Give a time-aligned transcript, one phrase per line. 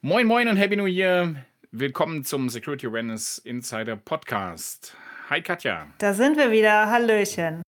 [0.00, 1.34] Moin, moin und Happy New Year.
[1.72, 4.94] Willkommen zum Security Awareness Insider Podcast.
[5.28, 5.88] Hi Katja.
[5.98, 6.88] Da sind wir wieder.
[6.88, 7.62] Hallöchen.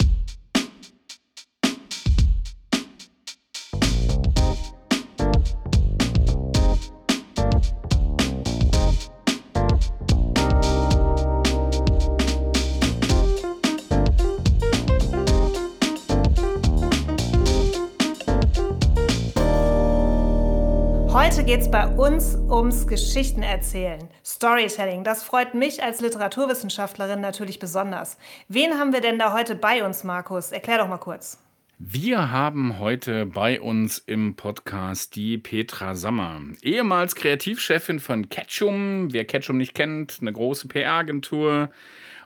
[21.70, 25.04] Bei uns ums Geschichtenerzählen, Storytelling.
[25.04, 28.18] Das freut mich als Literaturwissenschaftlerin natürlich besonders.
[28.48, 30.50] Wen haben wir denn da heute bei uns, Markus?
[30.50, 31.38] Erklär doch mal kurz.
[31.78, 39.12] Wir haben heute bei uns im Podcast die Petra Sammer, ehemals Kreativchefin von Ketchum.
[39.12, 41.70] Wer Ketchum nicht kennt, eine große PR-Agentur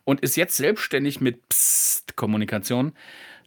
[0.04, 2.94] und ist jetzt selbstständig mit Psst-Kommunikation.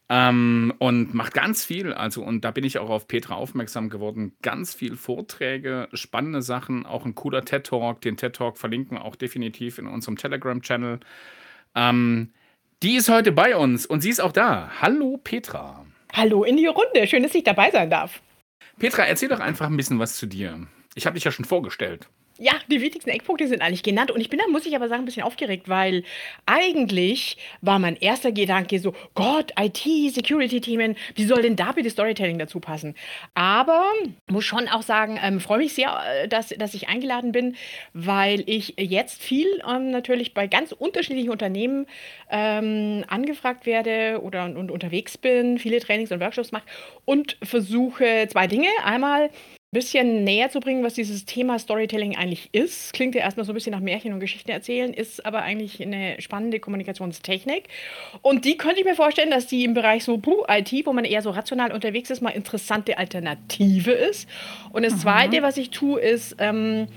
[0.10, 1.92] Ähm, und macht ganz viel.
[1.94, 4.34] Also, und da bin ich auch auf Petra aufmerksam geworden.
[4.42, 8.00] Ganz viel Vorträge, spannende Sachen, auch ein cooler TED-Talk.
[8.02, 11.00] Den TED-Talk verlinken auch definitiv in unserem Telegram-Channel.
[11.76, 12.32] Ähm,
[12.84, 14.72] die ist heute bei uns und sie ist auch da.
[14.82, 15.86] Hallo Petra.
[16.14, 17.06] Hallo in die Runde.
[17.08, 18.22] Schön, dass ich dabei sein darf.
[18.80, 20.68] Petra, erzähl doch einfach ein bisschen was zu dir.
[20.96, 22.08] Ich habe dich ja schon vorgestellt.
[22.40, 24.12] Ja, die wichtigsten Eckpunkte sind eigentlich genannt.
[24.12, 26.04] Und ich bin da, muss ich aber sagen, ein bisschen aufgeregt, weil
[26.46, 32.38] eigentlich war mein erster Gedanke so, Gott, IT, Security-Themen, wie soll denn da bitte Storytelling
[32.38, 32.96] dazu passen?
[33.34, 33.84] Aber
[34.28, 37.56] muss schon auch sagen, ähm, freue mich sehr, äh, dass, dass ich eingeladen bin,
[37.94, 41.88] weil ich jetzt viel ähm, natürlich bei ganz unterschiedlichen Unternehmen
[42.30, 46.66] ähm, angefragt werde oder und unterwegs bin, viele Trainings und Workshops mache
[47.06, 48.70] und versuche zwei Dinge.
[48.84, 49.30] Einmal
[49.72, 52.94] bisschen näher zu bringen, was dieses Thema Storytelling eigentlich ist.
[52.94, 56.22] Klingt ja erstmal so ein bisschen nach Märchen und Geschichten erzählen, ist aber eigentlich eine
[56.22, 57.66] spannende Kommunikationstechnik.
[58.22, 61.04] Und die könnte ich mir vorstellen, dass die im Bereich so puh, IT, wo man
[61.04, 64.30] eher so rational unterwegs ist, mal interessante Alternative ist.
[64.72, 65.00] Und das mhm.
[65.00, 66.88] Zweite, was ich tue, ist ähm,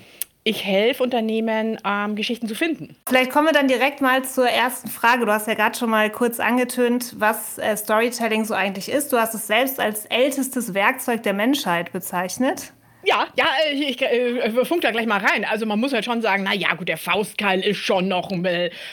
[0.51, 2.97] ich helfe Unternehmen, ähm, Geschichten zu finden.
[3.09, 5.25] Vielleicht kommen wir dann direkt mal zur ersten Frage.
[5.25, 9.13] Du hast ja gerade schon mal kurz angetönt, was äh, Storytelling so eigentlich ist.
[9.13, 12.73] Du hast es selbst als ältestes Werkzeug der Menschheit bezeichnet.
[13.05, 15.45] Ja, ja, ich, ich äh, funk da gleich mal rein.
[15.45, 18.45] Also man muss halt schon sagen, na ja, gut, der Faustkeil ist schon noch ein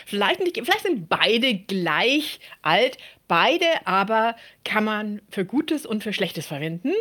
[0.06, 6.13] vielleicht nicht, vielleicht sind beide gleich alt, beide aber kann man für Gutes und für
[6.13, 6.94] Schlechtes verwenden.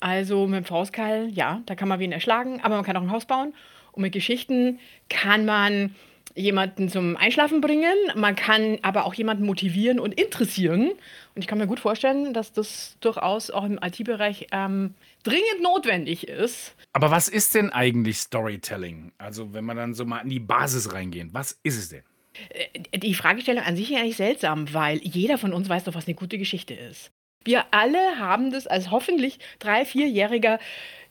[0.00, 3.12] Also mit dem Faustkeil, ja, da kann man wen erschlagen, aber man kann auch ein
[3.12, 3.54] Haus bauen.
[3.92, 4.78] Und mit Geschichten
[5.08, 5.94] kann man
[6.34, 10.90] jemanden zum Einschlafen bringen, man kann aber auch jemanden motivieren und interessieren.
[11.34, 16.28] Und ich kann mir gut vorstellen, dass das durchaus auch im IT-Bereich ähm, dringend notwendig
[16.28, 16.74] ist.
[16.92, 19.12] Aber was ist denn eigentlich Storytelling?
[19.18, 22.02] Also wenn wir dann so mal an die Basis reingehen, was ist es denn?
[22.50, 26.06] Äh, die Fragestellung an sich ist eigentlich seltsam, weil jeder von uns weiß doch, was
[26.06, 27.10] eine gute Geschichte ist.
[27.44, 30.58] Wir alle haben das als hoffentlich drei, vierjähriger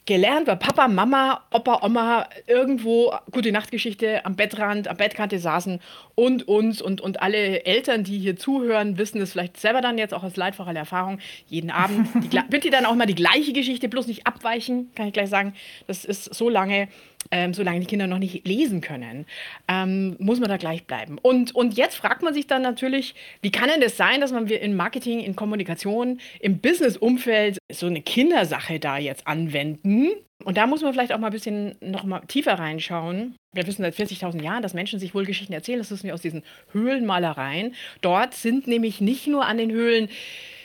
[0.05, 5.79] gelernt, weil Papa, Mama, Opa, Oma irgendwo gute Nachtgeschichte am Bettrand, am Bettkante saßen
[6.15, 10.13] und uns und, und alle Eltern, die hier zuhören, wissen es vielleicht selber dann jetzt
[10.13, 11.19] auch aus leidfacher Erfahrung.
[11.47, 15.13] Jeden Abend die, bitte dann auch mal die gleiche Geschichte, bloß nicht abweichen, kann ich
[15.13, 15.53] gleich sagen.
[15.85, 16.87] Das ist so lange
[17.31, 19.25] ähm, solange die Kinder noch nicht lesen können,
[19.67, 21.17] ähm, muss man da gleich bleiben.
[21.21, 24.47] Und, und jetzt fragt man sich dann natürlich, wie kann denn das sein, dass man
[24.47, 30.09] in Marketing, in Kommunikation, im Business-Umfeld so eine Kindersache da jetzt anwenden?
[30.45, 33.35] Und da muss man vielleicht auch mal ein bisschen noch mal tiefer reinschauen.
[33.53, 35.79] Wir wissen seit 40.000 Jahren, dass Menschen sich wohl Geschichten erzählen.
[35.79, 37.75] Das wissen wir aus diesen Höhlenmalereien.
[38.01, 40.07] Dort sind nämlich nicht nur an den Höhlen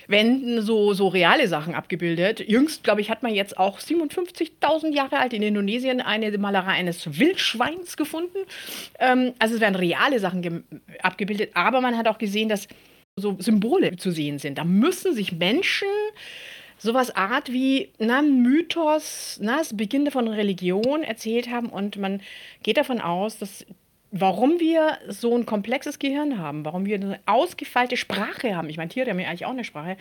[0.06, 2.41] Wänden so, so reale Sachen abgebildet.
[2.41, 7.19] Jüngst, glaube ich, hat man jetzt auch 57.000 Jahre alt in Indonesien eine Malerei eines
[7.19, 8.38] Wildschweins gefunden.
[8.98, 10.65] Ähm, also es werden reale Sachen
[11.03, 12.69] abgebildet, aber man hat auch gesehen, dass
[13.16, 14.59] so Symbole zu sehen sind.
[14.59, 15.88] Da müssen sich Menschen
[16.78, 22.21] sowas Art wie na, Mythos, na, das Beginn von Religion erzählt haben und man
[22.62, 23.65] geht davon aus, dass
[24.17, 28.71] warum wir so ein komplexes Gehirn haben, warum wir eine ausgefeilte Sprache haben.
[28.71, 29.97] Ich meine, Tiere haben ja eigentlich auch eine Sprache.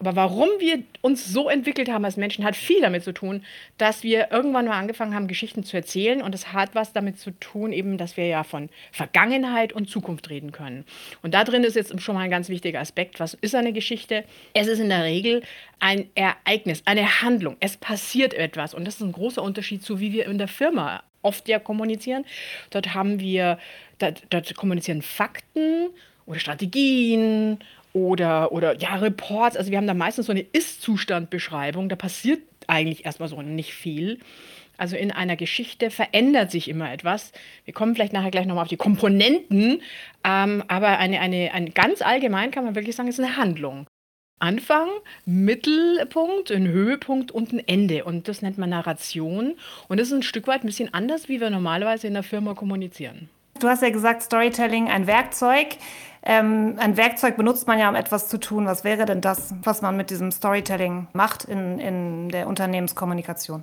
[0.00, 3.44] Aber warum wir uns so entwickelt haben als Menschen, hat viel damit zu tun,
[3.78, 6.20] dass wir irgendwann mal angefangen haben, Geschichten zu erzählen.
[6.20, 10.30] Und es hat was damit zu tun, eben, dass wir ja von Vergangenheit und Zukunft
[10.30, 10.84] reden können.
[11.22, 13.20] Und da drin ist jetzt schon mal ein ganz wichtiger Aspekt.
[13.20, 14.24] Was ist eine Geschichte?
[14.52, 15.44] Es ist in der Regel
[15.78, 17.56] ein Ereignis, eine Handlung.
[17.60, 18.74] Es passiert etwas.
[18.74, 22.24] Und das ist ein großer Unterschied zu, wie wir in der Firma oft ja kommunizieren.
[22.70, 23.58] Dort haben wir,
[23.98, 25.88] dort, dort kommunizieren Fakten
[26.26, 27.58] oder Strategien
[27.92, 29.56] oder, oder ja, Reports.
[29.56, 31.88] Also wir haben da meistens so eine Ist-Zustand-Beschreibung.
[31.88, 34.18] Da passiert eigentlich erstmal so nicht viel.
[34.76, 37.32] Also in einer Geschichte verändert sich immer etwas.
[37.64, 39.82] Wir kommen vielleicht nachher gleich nochmal auf die Komponenten,
[40.24, 43.86] ähm, aber eine, eine, eine ganz allgemein kann man wirklich sagen, ist eine Handlung.
[44.44, 44.88] Anfang,
[45.24, 48.04] Mittelpunkt, ein Höhepunkt und ein Ende.
[48.04, 49.54] Und das nennt man Narration.
[49.88, 52.52] Und das ist ein Stück weit ein bisschen anders, wie wir normalerweise in der Firma
[52.52, 53.30] kommunizieren.
[53.58, 55.78] Du hast ja gesagt, Storytelling ein Werkzeug.
[56.22, 58.66] Ähm, ein Werkzeug benutzt man ja, um etwas zu tun.
[58.66, 63.62] Was wäre denn das, was man mit diesem Storytelling macht in, in der Unternehmenskommunikation?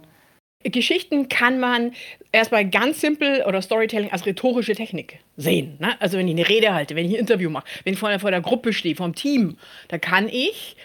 [0.64, 1.94] Geschichten kann man
[2.32, 5.78] erstmal ganz simpel oder Storytelling als rhetorische Technik sehen.
[5.80, 5.96] Ne?
[6.00, 8.32] Also wenn ich eine Rede halte, wenn ich ein Interview mache, wenn ich vor vor
[8.32, 10.76] der Gruppe stehe, vom Team, da kann ich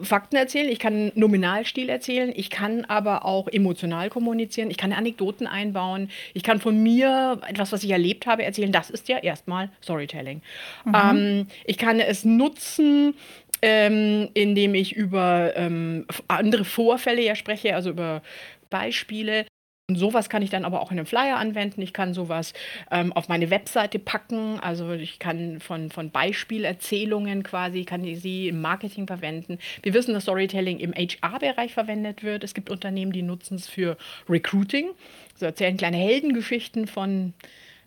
[0.00, 5.46] Fakten erzählen, ich kann Nominalstil erzählen, ich kann aber auch emotional kommunizieren, ich kann Anekdoten
[5.46, 8.72] einbauen, ich kann von mir etwas, was ich erlebt habe, erzählen.
[8.72, 10.42] Das ist ja erstmal Storytelling.
[10.84, 10.94] Mhm.
[10.94, 13.14] Ähm, ich kann es nutzen,
[13.62, 18.22] ähm, indem ich über ähm, andere Vorfälle ja spreche, also über
[18.70, 19.46] Beispiele.
[19.88, 21.80] Und sowas kann ich dann aber auch in einem Flyer anwenden.
[21.80, 22.54] Ich kann sowas
[22.90, 24.58] ähm, auf meine Webseite packen.
[24.58, 29.58] Also ich kann von, von Beispielerzählungen quasi, kann ich sie im Marketing verwenden.
[29.84, 32.42] Wir wissen, dass Storytelling im HR-Bereich verwendet wird.
[32.42, 33.96] Es gibt Unternehmen, die nutzen es für
[34.28, 34.90] Recruiting.
[35.36, 37.32] Sie erzählen kleine Heldengeschichten von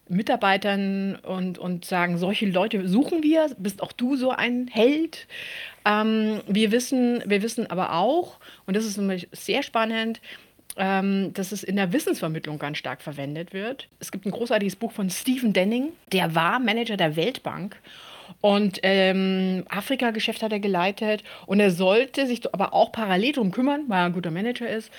[0.08, 5.28] Mitarbeitern und, und sagen, solche Leute suchen wir, bist auch du so ein Held.
[5.86, 9.00] Ähm, wir, wissen, wir wissen aber auch, und das ist
[9.34, 10.22] sehr spannend,
[10.80, 13.88] ähm, dass es in der Wissensvermittlung ganz stark verwendet wird.
[14.00, 17.76] Es gibt ein großartiges Buch von Stephen Denning, der war Manager der Weltbank
[18.42, 23.86] und ähm, Afrika-Geschäft hat er geleitet und er sollte sich aber auch parallel darum kümmern,
[23.88, 24.92] weil er ein guter Manager ist,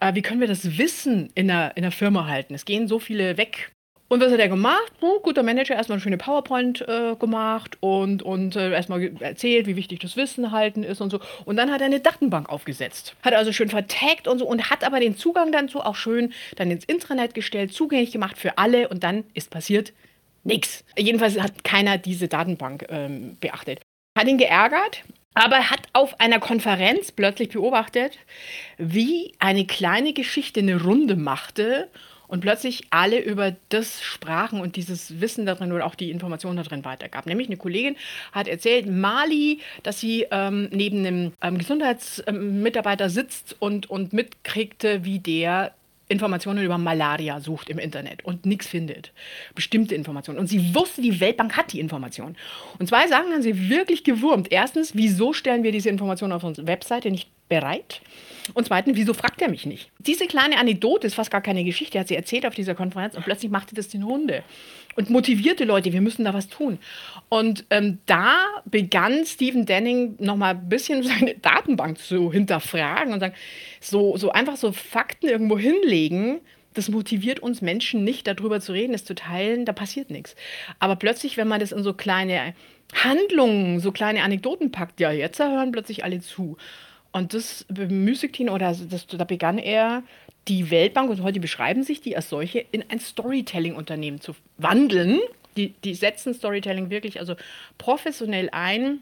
[0.00, 2.54] äh, wie können wir das Wissen in der, in der Firma halten.
[2.54, 3.72] Es gehen so viele weg
[4.08, 4.90] und was hat er gemacht?
[5.02, 9.76] Oh, guter Manager, erstmal eine schöne PowerPoint äh, gemacht und, und äh, erstmal erzählt, wie
[9.76, 11.20] wichtig das Wissen halten ist und so.
[11.44, 13.14] Und dann hat er eine Datenbank aufgesetzt.
[13.22, 16.32] Hat also schön vertagt und so und hat aber den Zugang dann so auch schön
[16.56, 19.92] dann ins Intranet gestellt, zugänglich gemacht für alle und dann ist passiert
[20.42, 20.84] nichts.
[20.96, 23.80] Jedenfalls hat keiner diese Datenbank ähm, beachtet.
[24.16, 28.18] Hat ihn geärgert, aber hat auf einer Konferenz plötzlich beobachtet,
[28.78, 31.90] wie eine kleine Geschichte eine Runde machte
[32.28, 36.84] und plötzlich alle über das sprachen und dieses Wissen darin oder auch die Informationen darin
[36.84, 37.26] weitergab.
[37.26, 37.96] Nämlich eine Kollegin
[38.32, 45.18] hat erzählt, Mali, dass sie ähm, neben einem ähm, Gesundheitsmitarbeiter sitzt und, und mitkriegte, wie
[45.18, 45.72] der
[46.08, 49.12] Informationen über Malaria sucht im Internet und nichts findet.
[49.54, 50.38] Bestimmte Informationen.
[50.38, 52.36] Und sie wusste, die Weltbank hat die Informationen.
[52.78, 54.50] Und zwei Sachen haben sie wirklich gewurmt.
[54.50, 58.00] Erstens, wieso stellen wir diese Informationen auf unserer Webseite nicht bereit?
[58.54, 59.90] Und zweitens, wieso fragt er mich nicht?
[59.98, 63.24] Diese kleine Anekdote ist fast gar keine Geschichte, hat sie erzählt auf dieser Konferenz und
[63.24, 64.42] plötzlich machte das die Runde
[64.98, 66.80] und motivierte Leute, wir müssen da was tun.
[67.28, 73.34] Und ähm, da begann Stephen Denning nochmal ein bisschen seine Datenbank zu hinterfragen und sagen,
[73.80, 76.40] so, so einfach so Fakten irgendwo hinlegen,
[76.74, 80.34] das motiviert uns Menschen nicht, darüber zu reden, es zu teilen, da passiert nichts.
[80.80, 82.54] Aber plötzlich, wenn man das in so kleine
[82.92, 86.56] Handlungen, so kleine Anekdoten packt, ja, jetzt hören plötzlich alle zu.
[87.12, 90.02] Und das bemüßigt ihn, oder das, da begann er,
[90.46, 95.20] die Weltbank, und heute beschreiben sich die als solche, in ein Storytelling-Unternehmen zu wandeln.
[95.56, 97.34] Die, die setzen Storytelling wirklich also
[97.76, 99.00] professionell ein.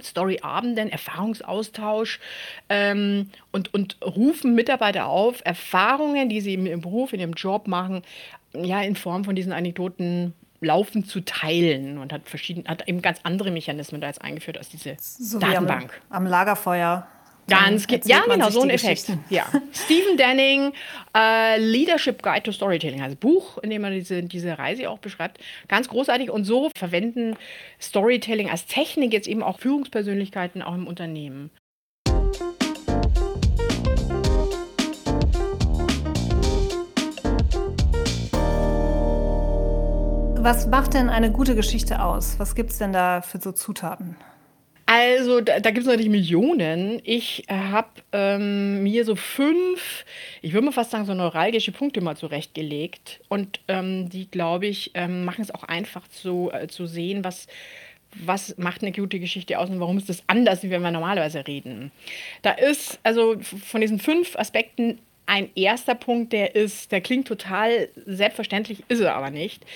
[0.00, 2.20] Storyabenden, Erfahrungsaustausch
[2.68, 8.02] ähm, und, und rufen Mitarbeiter auf, Erfahrungen, die sie im, Beruf, in ihrem Job machen,
[8.54, 13.20] ja, in Form von diesen Anekdoten laufend zu teilen und hat verschieden, hat eben ganz
[13.24, 16.00] andere Mechanismen da jetzt eingeführt als diese so Datenbank.
[16.10, 17.08] Am, am Lagerfeuer
[17.48, 19.10] Ganz, ja, genau, so ein Effekt.
[19.30, 19.46] Ja.
[19.72, 20.72] Stephen Denning,
[21.16, 25.38] äh, Leadership Guide to Storytelling, also Buch, in dem er diese, diese Reise auch beschreibt.
[25.66, 26.30] Ganz großartig.
[26.30, 27.36] Und so verwenden
[27.80, 31.50] Storytelling als Technik jetzt eben auch Führungspersönlichkeiten auch im Unternehmen.
[40.40, 42.38] Was macht denn eine gute Geschichte aus?
[42.38, 44.16] Was gibt es denn da für so Zutaten?
[44.90, 47.02] Also, da, da gibt es natürlich Millionen.
[47.04, 50.06] Ich habe ähm, mir so fünf,
[50.40, 53.20] ich würde mal fast sagen, so neuralgische Punkte mal zurechtgelegt.
[53.28, 57.48] Und ähm, die, glaube ich, ähm, machen es auch einfach zu, äh, zu sehen, was,
[58.14, 61.46] was macht eine gute Geschichte aus und warum ist das anders, wie wenn wir normalerweise
[61.46, 61.92] reden.
[62.40, 67.90] Da ist, also von diesen fünf Aspekten, ein erster Punkt, der ist, der klingt total
[68.06, 69.66] selbstverständlich, ist er aber nicht.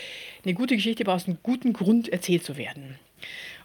[0.42, 2.98] Eine gute Geschichte braucht einen guten Grund, erzählt zu werden.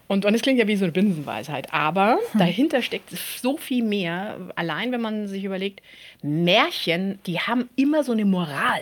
[0.08, 2.40] Und, und es klingt ja wie so eine Binsenweisheit, aber hm.
[2.40, 4.38] dahinter steckt so viel mehr.
[4.56, 5.82] Allein wenn man sich überlegt,
[6.22, 8.82] Märchen, die haben immer so eine Moral.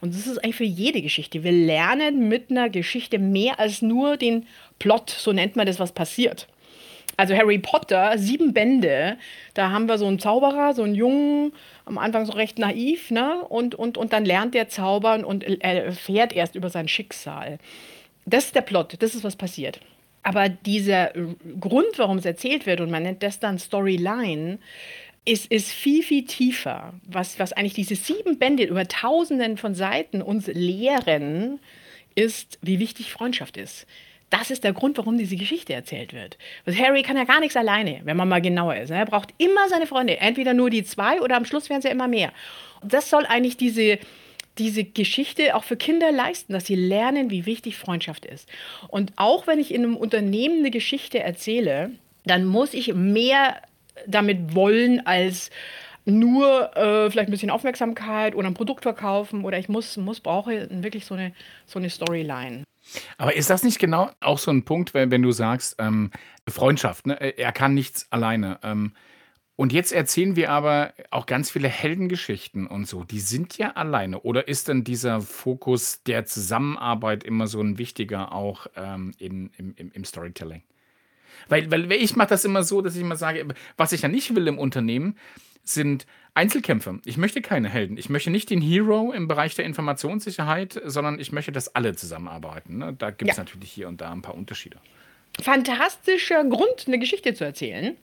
[0.00, 1.44] Und das ist eigentlich für jede Geschichte.
[1.44, 4.46] Wir lernen mit einer Geschichte mehr als nur den
[4.80, 6.48] Plot, so nennt man das, was passiert.
[7.16, 9.16] Also Harry Potter, sieben Bände,
[9.54, 11.52] da haben wir so einen Zauberer, so einen Jungen,
[11.84, 13.42] am Anfang so recht naiv, ne?
[13.48, 17.58] Und, und, und dann lernt der zaubern und er erfährt erst über sein Schicksal.
[18.26, 19.78] Das ist der Plot, das ist was passiert.
[20.24, 21.12] Aber dieser
[21.60, 24.58] Grund, warum es erzählt wird, und man nennt das dann Storyline,
[25.26, 26.94] ist, ist viel, viel tiefer.
[27.06, 31.60] Was, was eigentlich diese sieben Bände über tausenden von Seiten uns lehren,
[32.14, 33.86] ist, wie wichtig Freundschaft ist.
[34.30, 36.38] Das ist der Grund, warum diese Geschichte erzählt wird.
[36.64, 38.90] Weil Harry kann ja gar nichts alleine, wenn man mal genauer ist.
[38.90, 40.18] Er braucht immer seine Freunde.
[40.18, 42.32] Entweder nur die zwei oder am Schluss werden ja immer mehr.
[42.80, 43.98] Und das soll eigentlich diese,
[44.58, 48.48] diese Geschichte auch für Kinder leisten, dass sie lernen, wie wichtig Freundschaft ist.
[48.88, 51.90] Und auch wenn ich in einem Unternehmen eine Geschichte erzähle,
[52.24, 53.60] dann muss ich mehr
[54.06, 55.50] damit wollen als
[56.04, 60.68] nur äh, vielleicht ein bisschen Aufmerksamkeit oder ein Produkt verkaufen oder ich muss, muss brauche
[60.70, 61.32] wirklich so eine,
[61.66, 62.64] so eine Storyline.
[63.16, 66.10] Aber ist das nicht genau auch so ein Punkt, wenn, wenn du sagst, ähm,
[66.48, 67.14] Freundschaft, ne?
[67.38, 68.58] er kann nichts alleine.
[68.62, 68.92] Ähm,
[69.56, 73.04] und jetzt erzählen wir aber auch ganz viele Heldengeschichten und so.
[73.04, 74.20] Die sind ja alleine.
[74.20, 79.92] Oder ist denn dieser Fokus der Zusammenarbeit immer so ein wichtiger auch ähm, in, im,
[79.92, 80.62] im, Storytelling?
[81.48, 83.46] Weil, weil ich mache das immer so, dass ich immer sage,
[83.76, 85.16] was ich ja nicht will im Unternehmen,
[85.62, 87.00] sind Einzelkämpfe.
[87.04, 87.96] Ich möchte keine Helden.
[87.96, 92.78] Ich möchte nicht den Hero im Bereich der Informationssicherheit, sondern ich möchte, dass alle zusammenarbeiten.
[92.78, 92.92] Ne?
[92.98, 93.44] Da gibt es ja.
[93.44, 94.78] natürlich hier und da ein paar Unterschiede.
[95.40, 97.96] Fantastischer Grund, eine Geschichte zu erzählen.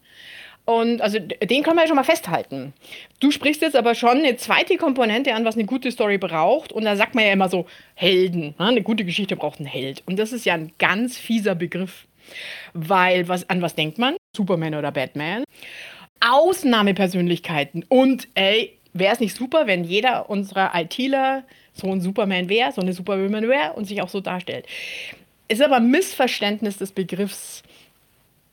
[0.65, 2.73] Und also den können wir ja schon mal festhalten.
[3.19, 6.71] Du sprichst jetzt aber schon eine zweite Komponente an, was eine gute Story braucht.
[6.71, 7.65] Und da sagt man ja immer so,
[7.95, 8.55] Helden.
[8.59, 8.67] Ne?
[8.67, 10.03] Eine gute Geschichte braucht einen Held.
[10.05, 12.05] Und das ist ja ein ganz fieser Begriff.
[12.73, 14.15] Weil was, an was denkt man?
[14.35, 15.43] Superman oder Batman.
[16.19, 17.83] Ausnahmepersönlichkeiten.
[17.89, 22.81] Und ey, wäre es nicht super, wenn jeder unserer ITler so ein Superman wäre, so
[22.81, 24.65] eine Superwoman wäre und sich auch so darstellt.
[25.47, 27.63] Ist aber Missverständnis des Begriffs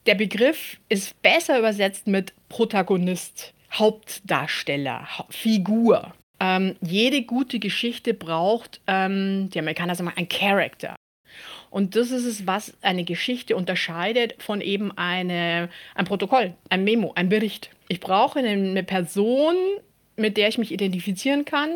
[0.08, 6.14] der Begriff ist besser übersetzt mit Protagonist, Hauptdarsteller, Figur.
[6.40, 10.96] Ähm, jede gute Geschichte braucht, ähm, die Amerikaner sagen ein Character.
[11.68, 17.12] Und das ist es, was eine Geschichte unterscheidet von eben eine, ein Protokoll, ein Memo,
[17.14, 17.68] ein Bericht.
[17.88, 19.56] Ich brauche eine Person,
[20.16, 21.68] mit der ich mich identifizieren kann,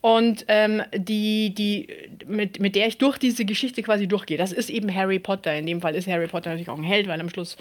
[0.00, 1.88] und ähm, die, die,
[2.26, 4.38] mit, mit der ich durch diese Geschichte quasi durchgehe.
[4.38, 5.54] Das ist eben Harry Potter.
[5.54, 7.56] In dem Fall ist Harry Potter natürlich auch ein Held, weil am Schluss,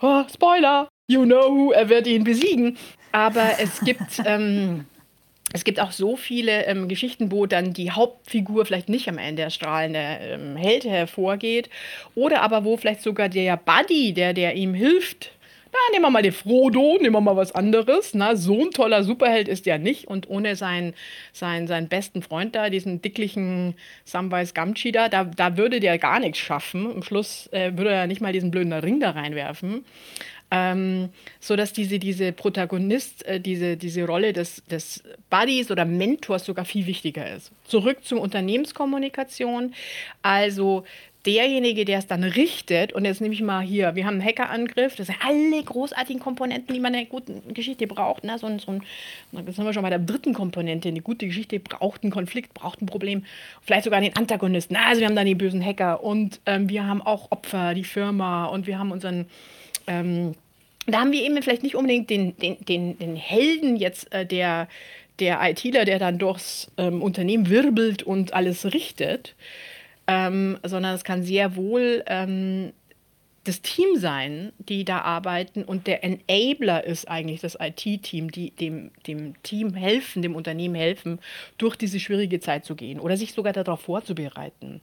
[0.00, 2.76] oh, Spoiler, you know who, er wird ihn besiegen.
[3.12, 4.86] Aber es gibt, ähm,
[5.52, 9.42] es gibt auch so viele ähm, Geschichten, wo dann die Hauptfigur vielleicht nicht am Ende
[9.42, 11.70] der strahlende ähm, Held hervorgeht.
[12.14, 15.30] Oder aber wo vielleicht sogar der Buddy, der, der ihm hilft,
[15.74, 18.14] na, nehmen wir mal den Frodo, nehmen wir mal was anderes.
[18.14, 20.06] Na, so ein toller Superheld ist er nicht.
[20.06, 20.94] Und ohne seinen,
[21.32, 26.20] seinen, seinen besten Freund da, diesen dicklichen Samwise Gamgee da, da, da würde der gar
[26.20, 26.86] nichts schaffen.
[26.86, 29.84] Am Schluss äh, würde er nicht mal diesen blöden Ring da reinwerfen.
[30.52, 31.08] Ähm,
[31.40, 36.64] so dass diese, diese Protagonist, äh, diese, diese Rolle des, des Buddies oder Mentors sogar
[36.64, 37.50] viel wichtiger ist.
[37.64, 39.74] Zurück zur Unternehmenskommunikation.
[40.22, 40.84] Also
[41.26, 44.96] derjenige, der es dann richtet, und jetzt nehme ich mal hier, wir haben einen Hackerangriff,
[44.96, 48.24] das sind alle großartigen Komponenten, die man in einer guten Geschichte braucht.
[48.24, 48.38] Ne?
[48.38, 48.82] So, ein, so ein,
[49.46, 50.88] jetzt sind wir schon bei der dritten Komponente.
[50.88, 53.24] Eine gute Geschichte braucht einen Konflikt, braucht ein Problem,
[53.62, 54.76] vielleicht sogar den Antagonisten.
[54.76, 58.46] Also wir haben dann die bösen Hacker und ähm, wir haben auch Opfer, die Firma
[58.46, 59.26] und wir haben unseren...
[59.86, 60.34] Ähm,
[60.86, 64.68] da haben wir eben vielleicht nicht unbedingt den, den, den, den Helden jetzt, äh, der,
[65.18, 69.34] der ITler, der dann durchs ähm, Unternehmen wirbelt und alles richtet,
[70.06, 72.72] ähm, sondern es kann sehr wohl ähm,
[73.44, 78.90] das Team sein, die da arbeiten und der Enabler ist eigentlich das IT-Team, die dem,
[79.06, 81.20] dem Team helfen, dem Unternehmen helfen,
[81.58, 84.80] durch diese schwierige Zeit zu gehen oder sich sogar darauf vorzubereiten.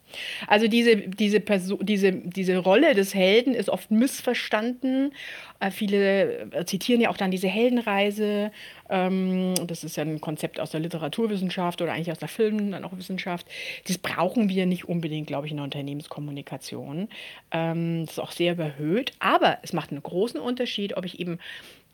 [0.48, 5.12] Also diese, diese, Person, diese, diese Rolle des Helden ist oft missverstanden.
[5.60, 8.52] Äh, viele äh, zitieren ja auch dann diese Heldenreise.
[8.92, 12.84] Ähm, das ist ja ein Konzept aus der Literaturwissenschaft oder eigentlich aus der Film, dann
[12.84, 13.48] auch Wissenschaft.
[13.88, 17.08] Das brauchen wir nicht unbedingt, glaube ich, in der Unternehmenskommunikation.
[17.52, 21.40] Ähm, das ist auch sehr überhöht, aber es macht einen großen Unterschied, ob ich eben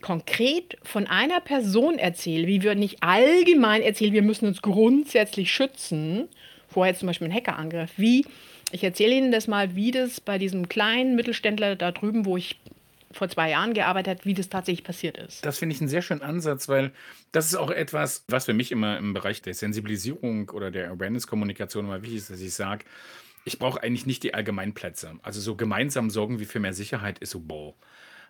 [0.01, 6.27] konkret von einer Person erzähle, wie wir nicht allgemein erzählen, wir müssen uns grundsätzlich schützen,
[6.67, 8.25] vorher zum Beispiel ein Hackerangriff, wie,
[8.71, 12.57] ich erzähle Ihnen das mal, wie das bei diesem kleinen Mittelständler da drüben, wo ich
[13.11, 15.45] vor zwei Jahren gearbeitet hat, wie das tatsächlich passiert ist.
[15.45, 16.91] Das finde ich einen sehr schönen Ansatz, weil
[17.31, 21.85] das ist auch etwas, was für mich immer im Bereich der Sensibilisierung oder der Awareness-Kommunikation
[21.85, 22.85] immer wichtig ist, dass ich sage,
[23.45, 25.13] ich brauche eigentlich nicht die Allgemeinplätze.
[25.23, 27.73] Also so gemeinsam sorgen wir für mehr Sicherheit ist so, boah.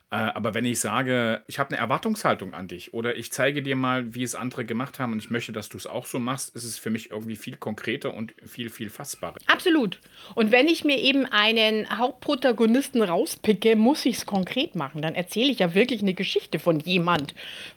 [0.09, 3.75] Äh, aber wenn ich sage, ich habe eine Erwartungshaltung an dich oder ich zeige dir
[3.75, 6.55] mal, wie es andere gemacht haben und ich möchte, dass du es auch so machst,
[6.55, 9.35] ist es für mich irgendwie viel konkreter und viel, viel fassbarer.
[9.47, 9.99] Absolut.
[10.33, 15.01] Und wenn ich mir eben einen Hauptprotagonisten rauspicke, muss ich es konkret machen.
[15.01, 17.35] Dann erzähle ich ja wirklich eine Geschichte von jemand,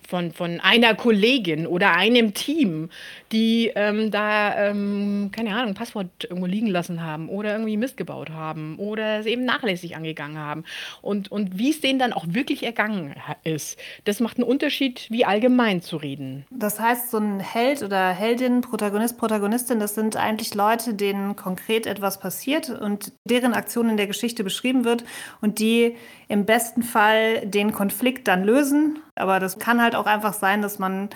[0.08, 2.90] von, von einer Kollegin oder einem Team,
[3.32, 7.96] die ähm, da, ähm, keine Ahnung, ein Passwort irgendwo liegen lassen haben oder irgendwie Mist
[7.96, 10.64] gebaut haben oder es eben nachlässig angegangen haben.
[11.02, 13.78] Und, und wie es denen dann auch auch wirklich ergangen ist.
[14.04, 16.44] Das macht einen Unterschied, wie allgemein zu reden.
[16.50, 21.86] Das heißt, so ein Held oder Heldin, Protagonist, Protagonistin, das sind eigentlich Leute, denen konkret
[21.86, 25.04] etwas passiert und deren Aktion in der Geschichte beschrieben wird
[25.40, 25.96] und die
[26.28, 28.98] im besten Fall den Konflikt dann lösen.
[29.14, 31.08] Aber das kann halt auch einfach sein, dass man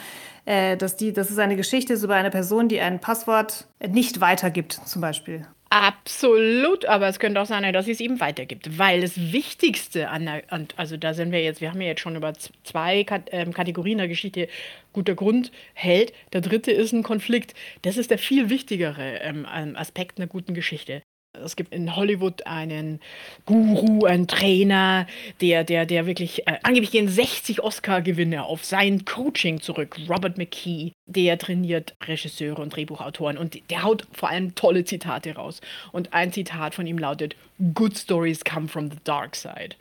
[0.47, 4.21] äh, dass, die, dass es eine Geschichte ist über eine Person, die ein Passwort nicht
[4.21, 5.47] weitergibt, zum Beispiel.
[5.75, 10.45] Absolut, aber es könnte auch sein, dass es eben weitergibt, weil das Wichtigste an der,
[10.77, 14.07] also da sind wir jetzt, wir haben ja jetzt schon über zwei ähm, Kategorien der
[14.07, 14.47] Geschichte
[14.93, 16.13] guter Grund hält.
[16.33, 17.55] Der dritte ist ein Konflikt.
[17.83, 21.03] Das ist der viel wichtigere ähm, Aspekt einer guten Geschichte.
[21.43, 23.01] Es gibt in Hollywood einen
[23.45, 25.07] Guru, einen Trainer,
[25.41, 29.97] der, der, der wirklich, äh, angeblich gehen 60 Oscar-Gewinne auf sein Coaching zurück.
[30.09, 35.61] Robert McKee, der trainiert Regisseure und Drehbuchautoren und der haut vor allem tolle Zitate raus.
[35.93, 37.37] Und ein Zitat von ihm lautet:
[37.75, 39.77] Good stories come from the dark side.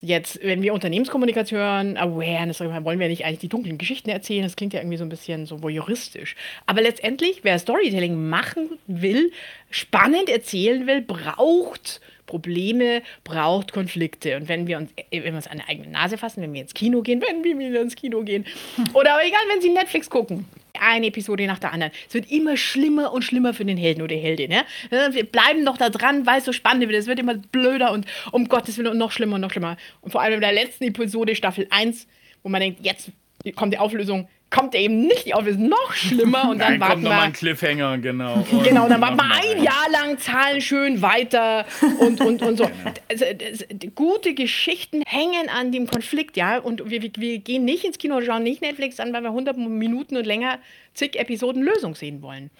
[0.00, 4.42] Jetzt, wenn wir Unternehmenskommunikation hören, Awareness, wollen wir nicht eigentlich die dunklen Geschichten erzählen?
[4.42, 6.36] Das klingt ja irgendwie so ein bisschen so voyeuristisch.
[6.66, 9.32] Aber letztendlich, wer Storytelling machen will,
[9.70, 14.36] spannend erzählen will, braucht Probleme, braucht Konflikte.
[14.36, 16.74] Und wenn wir uns, wenn wir uns an der eigene Nase fassen, wenn wir ins
[16.74, 18.44] Kino gehen, wenn wir wieder ins Kino gehen,
[18.92, 20.44] oder aber egal, wenn Sie Netflix gucken,
[20.80, 21.92] eine Episode nach der anderen.
[22.08, 24.50] Es wird immer schlimmer und schlimmer für den Helden oder Heldin.
[24.50, 24.64] Ja?
[24.90, 26.98] Wir bleiben doch da dran, weil es so spannend wird.
[26.98, 29.76] Es wird immer blöder und um Gottes Willen noch schlimmer und noch schlimmer.
[30.00, 32.06] Und vor allem in der letzten Episode, Staffel 1,
[32.42, 33.10] wo man denkt, jetzt
[33.54, 37.02] kommt die Auflösung, kommt er eben nicht auf, ist noch schlimmer und dann, dann kommt
[37.02, 37.10] wir.
[37.10, 38.46] ein Cliffhanger, genau.
[38.50, 41.66] Und genau, dann warten wir ein Jahr lang, zahlen schön weiter
[41.98, 42.64] und, und, und so.
[42.64, 42.92] Genau.
[43.10, 46.58] Also, das, gute Geschichten hängen an dem Konflikt, ja.
[46.58, 50.16] Und wir, wir gehen nicht ins Kino, schauen nicht Netflix an, weil wir 100 Minuten
[50.16, 50.60] und länger
[50.94, 52.50] zig Episoden Lösung sehen wollen.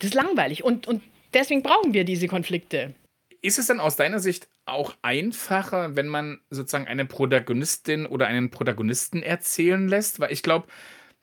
[0.00, 1.02] Das ist langweilig und, und
[1.34, 2.94] deswegen brauchen wir diese Konflikte.
[3.42, 8.50] Ist es dann aus deiner Sicht auch einfacher, wenn man sozusagen eine Protagonistin oder einen
[8.50, 10.18] Protagonisten erzählen lässt?
[10.18, 10.66] Weil ich glaube,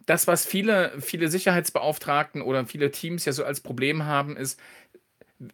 [0.05, 4.60] das, was viele, viele Sicherheitsbeauftragten oder viele Teams ja so als Problem haben, ist,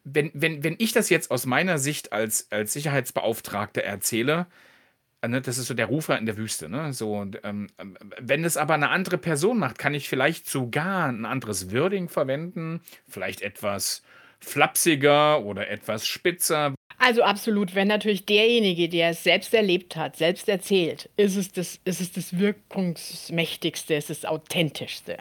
[0.03, 4.47] wenn, wenn, wenn ich das jetzt aus meiner Sicht als, als Sicherheitsbeauftragter erzähle,
[5.21, 6.69] äh, ne, das ist so der Rufer in der Wüste.
[6.69, 6.93] Ne?
[6.93, 7.67] So, ähm,
[8.19, 12.81] wenn es aber eine andere Person macht, kann ich vielleicht sogar ein anderes Wording verwenden,
[13.07, 14.03] vielleicht etwas
[14.39, 16.75] flapsiger oder etwas spitzer.
[16.99, 21.79] Also absolut, wenn natürlich derjenige, der es selbst erlebt hat, selbst erzählt, ist es das,
[21.85, 25.17] ist es das wirkungsmächtigste, ist es das authentischste.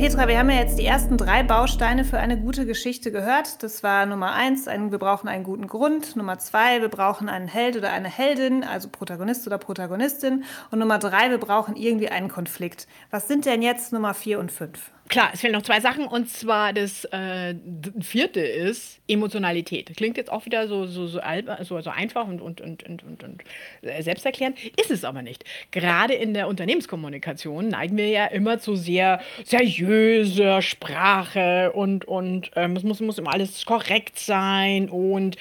[0.00, 3.62] Petra, wir haben ja jetzt die ersten drei Bausteine für eine gute Geschichte gehört.
[3.62, 6.16] Das war Nummer eins, ein, wir brauchen einen guten Grund.
[6.16, 10.44] Nummer zwei, wir brauchen einen Held oder eine Heldin, also Protagonist oder Protagonistin.
[10.70, 12.86] Und Nummer drei, wir brauchen irgendwie einen Konflikt.
[13.10, 14.90] Was sind denn jetzt Nummer vier und fünf?
[15.10, 17.56] Klar, es fehlen noch zwei Sachen und zwar das äh,
[18.00, 19.90] vierte ist Emotionalität.
[19.96, 21.20] Klingt jetzt auch wieder so, so, so,
[21.62, 23.42] so, so einfach und, und, und, und, und, und
[23.82, 25.44] äh, selbsterklärend, ist es aber nicht.
[25.72, 32.76] Gerade in der Unternehmenskommunikation neigen wir ja immer zu sehr seriöser Sprache und, und ähm,
[32.76, 35.36] es muss, muss immer alles korrekt sein und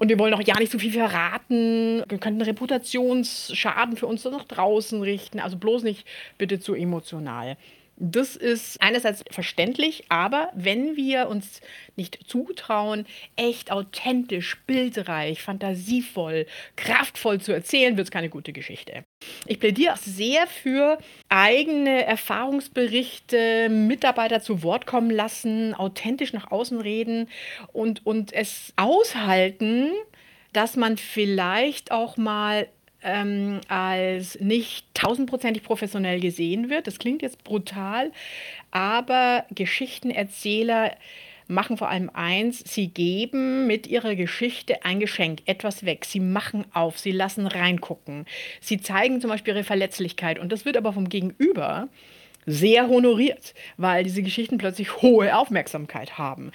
[0.00, 2.04] und wir wollen auch ja nicht so viel verraten.
[2.08, 5.40] Wir könnten Reputationsschaden für uns nach draußen richten.
[5.40, 6.06] Also bloß nicht
[6.38, 7.56] bitte zu emotional.
[8.00, 11.60] Das ist einerseits verständlich, aber wenn wir uns
[11.96, 19.04] nicht zutrauen, echt authentisch, bildreich, fantasievoll, kraftvoll zu erzählen, wird es keine gute Geschichte.
[19.46, 26.80] Ich plädiere auch sehr für eigene Erfahrungsberichte, Mitarbeiter zu Wort kommen lassen, authentisch nach außen
[26.80, 27.28] reden
[27.72, 29.90] und, und es aushalten,
[30.52, 32.68] dass man vielleicht auch mal
[33.02, 36.86] ähm, als nicht tausendprozentig professionell gesehen wird.
[36.86, 38.12] Das klingt jetzt brutal,
[38.70, 40.92] aber Geschichtenerzähler
[41.48, 46.04] machen vor allem eins, sie geben mit ihrer Geschichte ein Geschenk, etwas weg.
[46.04, 48.26] Sie machen auf, sie lassen reingucken.
[48.60, 51.88] Sie zeigen zum Beispiel ihre Verletzlichkeit und das wird aber vom Gegenüber
[52.44, 56.52] sehr honoriert, weil diese Geschichten plötzlich hohe Aufmerksamkeit haben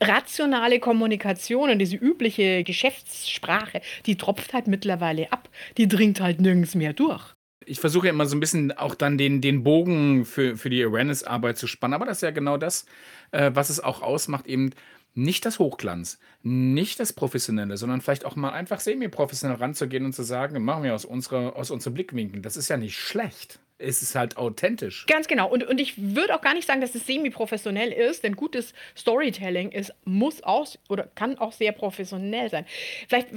[0.00, 5.48] rationale Kommunikation und diese übliche Geschäftssprache, die tropft halt mittlerweile ab.
[5.76, 7.34] Die dringt halt nirgends mehr durch.
[7.64, 11.58] Ich versuche immer so ein bisschen auch dann den, den Bogen für, für die Awareness-Arbeit
[11.58, 11.94] zu spannen.
[11.94, 12.86] Aber das ist ja genau das,
[13.32, 14.70] äh, was es auch ausmacht, eben
[15.14, 20.22] nicht das Hochglanz, nicht das Professionelle, sondern vielleicht auch mal einfach semi-professionell ranzugehen und zu
[20.22, 22.42] sagen, machen wir aus, unserer, aus unserem Blickwinkel.
[22.42, 25.06] Das ist ja nicht schlecht ist es halt authentisch.
[25.06, 25.48] Ganz genau.
[25.48, 29.70] Und, und ich würde auch gar nicht sagen, dass es semi-professionell ist, denn gutes Storytelling
[29.70, 32.64] ist, muss auch oder kann auch sehr professionell sein.
[33.08, 33.28] Vielleicht,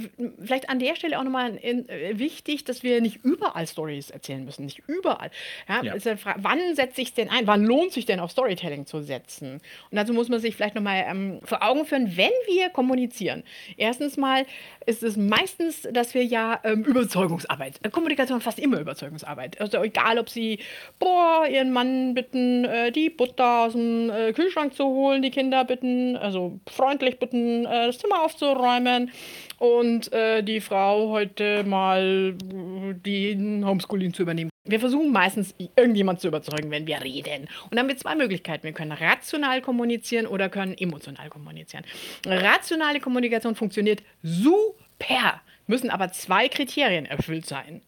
[0.42, 4.64] vielleicht an der Stelle auch nochmal äh, wichtig, dass wir nicht überall Stories erzählen müssen.
[4.64, 5.30] Nicht überall.
[5.68, 6.16] Ja, ja.
[6.36, 7.46] wann setze ich es denn ein?
[7.46, 9.60] Wann lohnt sich denn auf Storytelling zu setzen?
[9.90, 13.44] Und dazu muss man sich vielleicht nochmal ähm, vor Augen führen, wenn wir kommunizieren.
[13.76, 14.46] Erstens mal
[14.86, 19.60] ist es meistens, dass wir ja ähm, Überzeugungsarbeit, äh, Kommunikation fast immer Überzeugungsarbeit.
[19.60, 20.58] Also egal, ob sie,
[20.98, 25.64] boah, ihren Mann bitten, äh, die Butter aus dem äh, Kühlschrank zu holen, die Kinder
[25.64, 29.10] bitten, also freundlich bitten, äh, das Zimmer aufzuräumen
[29.58, 34.50] und äh, die Frau heute mal äh, den Homeschooling zu übernehmen.
[34.64, 37.48] Wir versuchen meistens, irgendjemand zu überzeugen, wenn wir reden.
[37.64, 38.64] Und dann haben wir zwei Möglichkeiten.
[38.64, 41.84] Wir können rational kommunizieren oder können emotional kommunizieren.
[42.26, 47.82] Rationale Kommunikation funktioniert super, müssen aber zwei Kriterien erfüllt sein.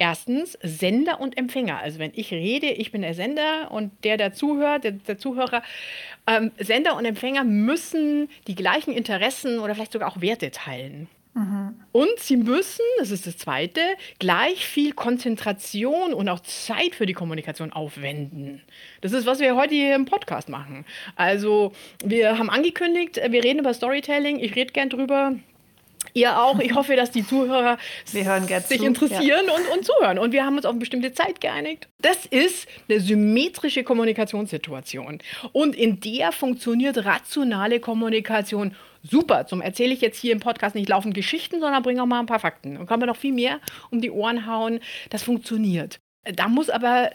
[0.00, 1.78] Erstens Sender und Empfänger.
[1.78, 5.62] Also wenn ich rede, ich bin der Sender und der, der zuhört, der, der Zuhörer.
[6.26, 11.06] Ähm, Sender und Empfänger müssen die gleichen Interessen oder vielleicht sogar auch Werte teilen.
[11.34, 11.74] Mhm.
[11.92, 13.82] Und sie müssen, das ist das Zweite,
[14.18, 18.62] gleich viel Konzentration und auch Zeit für die Kommunikation aufwenden.
[19.02, 20.86] Das ist, was wir heute hier im Podcast machen.
[21.14, 24.38] Also wir haben angekündigt, wir reden über Storytelling.
[24.38, 25.34] Ich rede gern drüber.
[26.14, 26.58] Ihr auch.
[26.58, 28.84] Ich hoffe, dass die Zuhörer sich zu.
[28.84, 29.54] interessieren ja.
[29.54, 30.18] und, und zuhören.
[30.18, 31.88] Und wir haben uns auf eine bestimmte Zeit geeinigt.
[31.98, 35.18] Das ist eine symmetrische Kommunikationssituation.
[35.52, 39.46] Und in der funktioniert rationale Kommunikation super.
[39.46, 42.26] Zum erzähle ich jetzt hier im Podcast nicht laufend Geschichten, sondern bringe auch mal ein
[42.26, 42.76] paar Fakten.
[42.76, 44.80] Und kann man noch viel mehr um die Ohren hauen.
[45.10, 46.00] Das funktioniert.
[46.24, 47.10] Da muss aber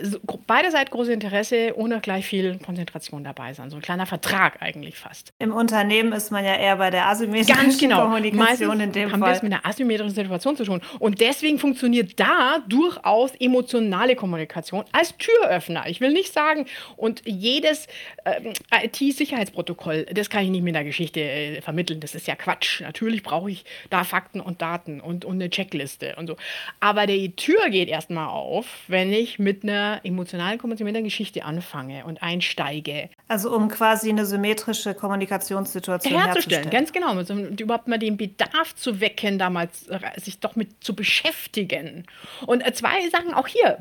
[0.47, 3.69] beiderseits großes Interesse ohne gleich viel Konzentration dabei sein.
[3.69, 5.31] So ein kleiner Vertrag eigentlich fast.
[5.37, 8.01] Im Unternehmen ist man ja eher bei der asymmetrischen Ganz genau.
[8.01, 9.29] Kommunikation Meistens in dem haben Fall.
[9.29, 10.81] wir es mit einer asymmetrischen Situation zu tun.
[10.97, 15.83] Und deswegen funktioniert da durchaus emotionale Kommunikation als Türöffner.
[15.87, 16.65] Ich will nicht sagen,
[16.97, 17.85] und jedes
[18.23, 21.99] äh, IT-Sicherheitsprotokoll, das kann ich nicht mit einer Geschichte äh, vermitteln.
[21.99, 22.81] Das ist ja Quatsch.
[22.81, 26.37] Natürlich brauche ich da Fakten und Daten und, und eine Checkliste und so.
[26.79, 28.65] Aber die Tür geht erstmal auf,
[28.95, 33.09] wenn ich mit einer emotionalen Kommunikation, mit einer Geschichte anfange und einsteige.
[33.27, 36.69] Also um quasi eine symmetrische Kommunikationssituation herzustellen.
[36.69, 40.95] Ganz genau, um überhaupt mal den Bedarf zu wecken, damals äh, sich doch mit zu
[40.95, 42.05] beschäftigen.
[42.47, 43.77] Und äh, zwei Sachen auch hier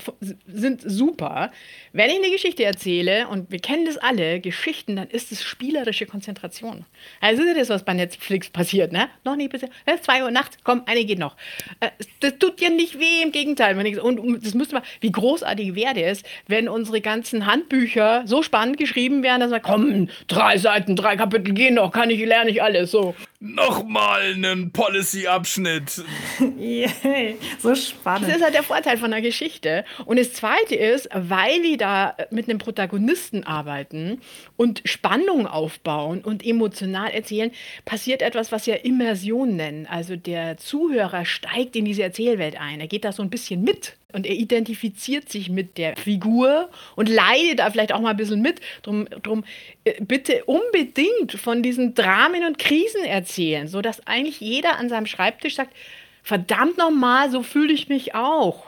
[0.48, 1.52] sind super.
[1.92, 6.06] Wenn ich eine Geschichte erzähle, und wir kennen das alle, Geschichten, dann ist es spielerische
[6.06, 6.86] Konzentration.
[7.20, 9.08] Also ist das, was bei Netflix passiert, ne?
[9.22, 9.70] Noch nie passiert.
[9.86, 11.36] Es ist zwei Uhr nachts, komm, eine geht noch.
[11.78, 13.78] Äh, das tut dir nicht weh, im Gegenteil.
[14.00, 19.22] Und das müsste man, wie großartig wäre es, wenn unsere ganzen Handbücher so spannend geschrieben
[19.22, 22.90] wären, dass man, komm, drei Seiten, drei Kapitel gehen noch, kann ich, lerne ich alles,
[22.90, 23.14] so.
[23.46, 26.02] Nochmal einen Policy-Abschnitt.
[26.58, 28.26] Yay, so spannend.
[28.30, 29.84] Das ist halt der Vorteil von der Geschichte.
[30.06, 34.22] Und das Zweite ist, weil die da mit einem Protagonisten arbeiten
[34.56, 37.50] und Spannung aufbauen und emotional erzählen,
[37.84, 39.86] passiert etwas, was wir Immersion nennen.
[39.90, 42.80] Also der Zuhörer steigt in diese Erzählwelt ein.
[42.80, 47.08] Er geht da so ein bisschen mit und er identifiziert sich mit der Figur und
[47.08, 48.60] leidet da vielleicht auch mal ein bisschen mit.
[48.82, 49.44] Drum, drum
[49.84, 53.33] äh, bitte unbedingt von diesen Dramen und Krisen erzählen,
[53.66, 55.74] sodass eigentlich jeder an seinem Schreibtisch sagt,
[56.22, 58.66] verdammt nochmal, so fühle ich mich auch.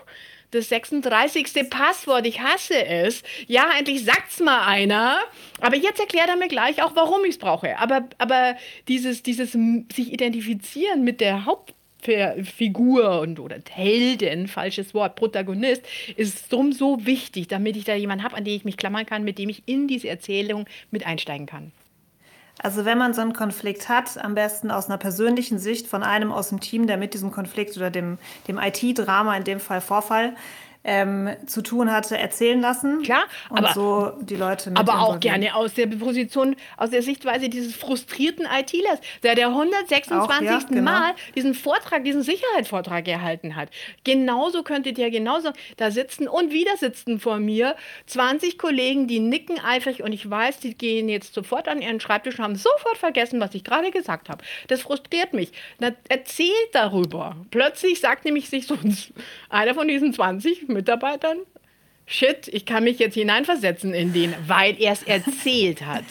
[0.52, 1.68] Das 36.
[1.68, 3.22] Passwort, ich hasse es.
[3.46, 5.18] Ja, endlich sagt's mal einer.
[5.60, 7.78] Aber jetzt erklärt er mir gleich auch, warum ich es brauche.
[7.78, 11.74] Aber, aber dieses, dieses sich identifizieren mit der Haupt
[12.44, 15.82] Figur und oder Heldin, falsches Wort, Protagonist,
[16.16, 19.24] ist drum so wichtig, damit ich da jemanden habe, an den ich mich klammern kann,
[19.24, 21.72] mit dem ich in diese Erzählung mit einsteigen kann.
[22.62, 26.32] Also wenn man so einen Konflikt hat, am besten aus einer persönlichen Sicht von einem
[26.32, 30.34] aus dem Team, der mit diesem Konflikt oder dem, dem IT-Drama, in dem Fall Vorfall,
[30.86, 33.02] ähm, zu tun hatte, erzählen lassen.
[33.02, 37.02] Klar, und aber, so die Leute mit Aber auch gerne aus der Position, aus der
[37.02, 40.12] Sichtweise dieses frustrierten ITlers, der der 126.
[40.12, 40.82] Auch, ja, genau.
[40.82, 43.68] Mal diesen Vortrag, diesen Sicherheitsvortrag erhalten hat.
[44.04, 47.74] Genauso könntet ihr genauso da sitzen und wieder sitzen vor mir
[48.06, 52.38] 20 Kollegen, die nicken eifrig und ich weiß, die gehen jetzt sofort an ihren Schreibtisch
[52.38, 54.44] und haben sofort vergessen, was ich gerade gesagt habe.
[54.68, 55.50] Das frustriert mich.
[55.80, 57.34] Na, erzählt darüber.
[57.50, 58.78] Plötzlich sagt nämlich sich so
[59.48, 61.38] einer von diesen 20 Mitarbeitern,
[62.06, 66.04] shit, ich kann mich jetzt hineinversetzen in den, weil er es erzählt hat.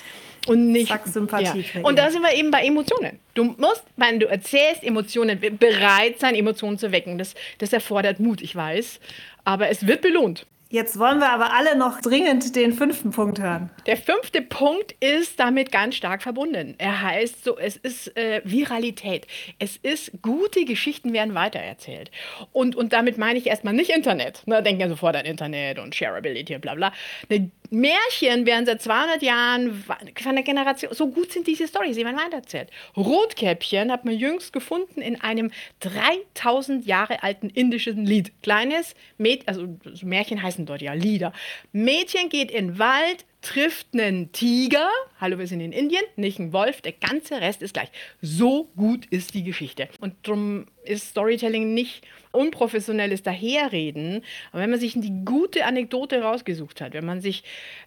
[0.47, 1.81] Und nicht Zack, Sympathie ja.
[1.81, 3.19] Und da sind wir eben bei Emotionen.
[3.33, 7.17] Du musst, wenn du erzählst, Emotionen bereit sein, Emotionen zu wecken.
[7.17, 8.99] Das, das erfordert Mut, ich weiß.
[9.43, 10.45] Aber es wird belohnt.
[10.69, 13.69] Jetzt wollen wir aber alle noch dringend den fünften Punkt hören.
[13.85, 16.73] Der fünfte Punkt ist damit ganz stark verbunden.
[16.79, 19.27] Er heißt so, es ist äh, Viralität.
[19.59, 22.09] Es ist, gute Geschichten werden weitererzählt.
[22.51, 24.41] Und, und damit meine ich erstmal nicht Internet.
[24.47, 26.91] Ne, denken ja sofort an Internet und Shareability und bla bla.
[27.29, 29.83] Eine Märchen werden seit 200 Jahren
[30.21, 32.69] von der Generation, so gut sind diese Storys, die man weitererzählt.
[32.95, 35.51] Rotkäppchen hat man jüngst gefunden in einem
[35.81, 38.31] 3000 Jahre alten indischen Lied.
[38.41, 39.67] Kleines Mädchen, also
[40.03, 41.33] Märchen heißen dort ja Lieder.
[41.71, 44.89] Mädchen geht in den Wald, trifft einen Tiger,
[45.21, 47.89] hallo, wir sind in Indien, nicht einen Wolf, der ganze Rest ist gleich.
[48.19, 49.87] So gut ist die Geschichte.
[50.01, 56.81] Und darum ist Storytelling nicht unprofessionelles Daherreden, aber wenn man sich die gute Anekdote rausgesucht
[56.81, 57.43] hat, wenn man sich,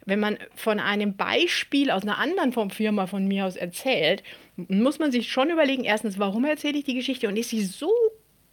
[0.07, 4.23] wenn man von einem Beispiel aus einer anderen Firma von mir aus erzählt,
[4.57, 7.91] muss man sich schon überlegen, erstens, warum erzähle ich die Geschichte und ist sie so,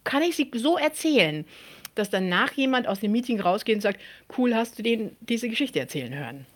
[0.02, 1.44] kann ich sie so erzählen,
[1.94, 4.00] dass danach jemand aus dem Meeting rausgeht und sagt,
[4.36, 6.46] cool, hast du den diese Geschichte erzählen hören?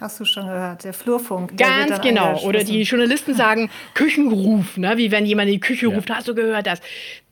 [0.00, 1.58] Hast du schon gehört, der Flurfunk.
[1.58, 2.40] Der Ganz genau.
[2.44, 4.96] Oder die Journalisten sagen Küchenruf, ne?
[4.96, 5.94] wie wenn jemand in die Küche ja.
[5.94, 6.80] ruft, hast du gehört das?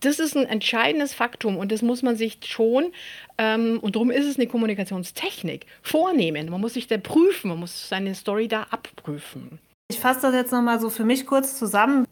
[0.00, 2.92] Das ist ein entscheidendes Faktum und das muss man sich schon,
[3.38, 6.50] ähm, und darum ist es eine Kommunikationstechnik, vornehmen.
[6.50, 9.58] Man muss sich da prüfen, man muss seine Story da abprüfen.
[9.90, 12.04] Ich fasse das jetzt nochmal so für mich kurz zusammen.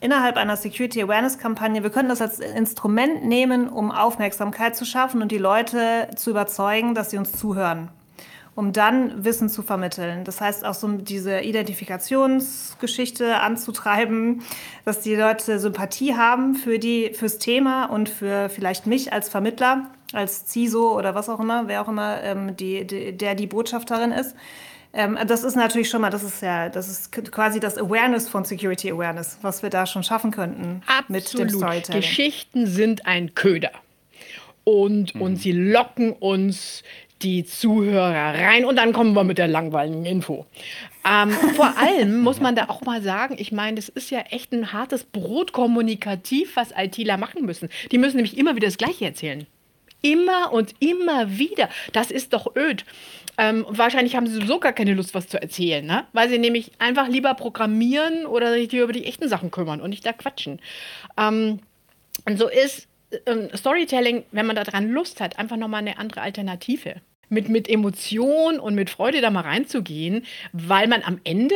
[0.00, 5.22] Innerhalb einer Security Awareness Kampagne, wir können das als Instrument nehmen, um Aufmerksamkeit zu schaffen
[5.22, 7.90] und die Leute zu überzeugen, dass sie uns zuhören
[8.56, 10.24] um dann Wissen zu vermitteln.
[10.24, 14.42] Das heißt auch so diese Identifikationsgeschichte anzutreiben,
[14.84, 19.90] dass die Leute Sympathie haben für die, fürs Thema und für vielleicht mich als Vermittler,
[20.12, 24.12] als CISO oder was auch immer, wer auch immer, ähm, die, die, der die Botschafterin
[24.12, 24.36] ist.
[24.92, 28.44] Ähm, das ist natürlich schon mal, das ist ja, das ist quasi das Awareness von
[28.44, 31.08] Security Awareness, was wir da schon schaffen könnten Absolut.
[31.08, 32.00] mit dem Storytelling.
[32.00, 33.72] Geschichten sind ein Köder.
[34.62, 35.20] Und, mhm.
[35.20, 36.84] und sie locken uns
[37.24, 40.46] die Zuhörer rein und dann kommen wir mit der langweiligen Info.
[41.04, 44.52] Ähm, vor allem muss man da auch mal sagen, ich meine, das ist ja echt
[44.52, 47.68] ein hartes Brot kommunikativ, was ITler machen müssen.
[47.90, 49.46] Die müssen nämlich immer wieder das Gleiche erzählen.
[50.02, 51.70] Immer und immer wieder.
[51.92, 52.84] Das ist doch öd.
[53.38, 56.04] Ähm, wahrscheinlich haben sie sowieso gar keine Lust, was zu erzählen, ne?
[56.12, 60.06] weil sie nämlich einfach lieber programmieren oder sich über die echten Sachen kümmern und nicht
[60.06, 60.60] da quatschen.
[61.18, 61.58] Ähm,
[62.26, 62.86] und so ist
[63.26, 68.58] ähm, Storytelling, wenn man daran Lust hat, einfach nochmal eine andere Alternative mit, mit Emotion
[68.58, 71.54] und mit Freude da mal reinzugehen, weil man am Ende,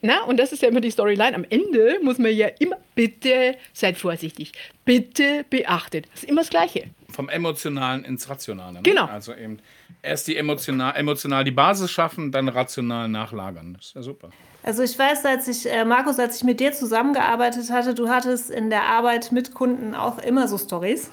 [0.00, 3.56] na, und das ist ja immer die Storyline, am Ende muss man ja immer, bitte
[3.72, 4.52] seid vorsichtig,
[4.84, 6.06] bitte beachtet.
[6.12, 6.90] Das ist immer das Gleiche.
[7.08, 8.74] Vom Emotionalen ins Rationale.
[8.74, 8.82] Ne?
[8.82, 9.06] Genau.
[9.06, 9.58] Also eben
[10.02, 13.74] erst die emotional, emotional die Basis schaffen, dann rational nachlagern.
[13.74, 14.30] Das ist ja super.
[14.64, 18.48] Also ich weiß, als ich, äh, Markus, als ich mit dir zusammengearbeitet hatte, du hattest
[18.50, 21.10] in der Arbeit mit Kunden auch immer so Stories.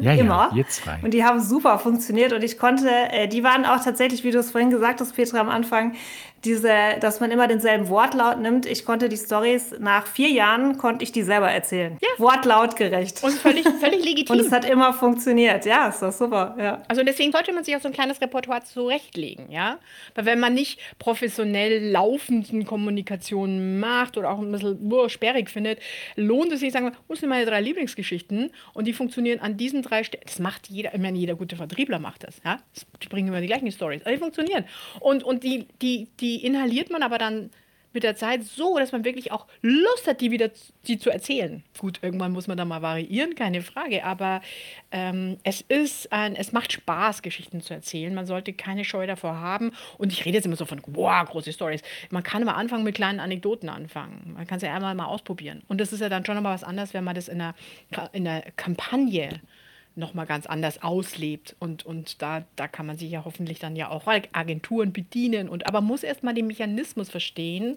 [0.00, 0.50] Ja, immer.
[0.52, 1.00] Ja, jetzt rein.
[1.02, 4.38] Und die haben super funktioniert und ich konnte, äh, die waren auch tatsächlich, wie du
[4.38, 5.94] es vorhin gesagt hast, Petra, am Anfang,
[6.44, 8.66] diese, dass man immer denselben Wortlaut nimmt.
[8.66, 11.98] Ich konnte die Stories nach vier Jahren konnte ich die selber erzählen.
[12.00, 12.08] Ja.
[12.18, 13.22] Wortlautgerecht.
[13.22, 14.36] Und völlig, völlig legitim.
[14.36, 15.64] Und es hat immer funktioniert.
[15.64, 16.56] Ja, ist doch super.
[16.58, 16.82] Ja.
[16.88, 19.78] Also deswegen sollte man sich auch so ein kleines Repertoire zurechtlegen, ja.
[20.14, 25.78] Weil wenn man nicht professionell laufenden Kommunikation macht oder auch ein bisschen boah, sperrig findet,
[26.16, 28.50] lohnt es sich, sagen wir, wo sind meine drei Lieblingsgeschichten?
[28.74, 30.24] Und die funktionieren an diesen drei Stellen.
[30.26, 32.58] Das macht jeder, ich meine, jeder gute Vertriebler macht das, ja.
[33.00, 34.02] Die bringen immer die gleichen Stories.
[34.02, 34.64] Aber die funktionieren.
[34.98, 37.50] Und, und die, die, die die inhaliert man aber dann
[37.92, 40.50] mit der Zeit so, dass man wirklich auch Lust hat, die wieder
[40.86, 41.62] die zu erzählen.
[41.76, 44.40] Gut, irgendwann muss man da mal variieren, keine Frage, aber
[44.92, 48.14] ähm, es ist ein, es macht Spaß, Geschichten zu erzählen.
[48.14, 49.72] Man sollte keine Scheu davor haben.
[49.98, 51.82] Und ich rede jetzt immer so von, wow, große Stories.
[52.08, 54.32] Man kann immer anfangen mit kleinen Anekdoten anfangen.
[54.34, 55.62] Man kann es ja einmal mal ausprobieren.
[55.68, 57.54] Und das ist ja dann schon nochmal was anderes, wenn man das in einer,
[58.12, 59.38] in einer Kampagne
[59.94, 61.56] nochmal ganz anders auslebt.
[61.58, 65.48] Und, und da, da kann man sich ja hoffentlich dann ja auch Agenturen bedienen.
[65.48, 67.76] Und, aber muss erstmal den Mechanismus verstehen,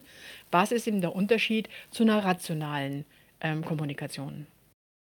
[0.52, 3.06] was ist eben der Unterschied zu einer rationalen
[3.42, 4.48] ähm, Kommunikation.